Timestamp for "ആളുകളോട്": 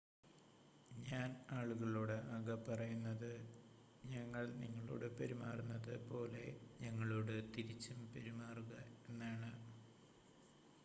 1.49-2.13